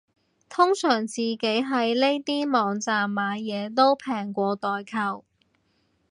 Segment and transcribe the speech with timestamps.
[0.49, 5.25] 通常自己喺呢啲網站買嘢都平過代購